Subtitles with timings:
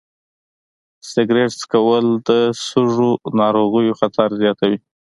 [1.11, 2.29] سګرټ څکول د
[2.65, 4.77] سږو ناروغیو خطر زیاتوي.